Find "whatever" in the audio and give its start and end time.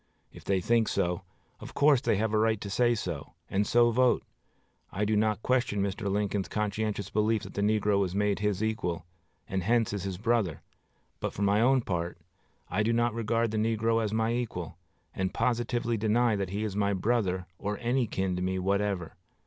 18.57-19.13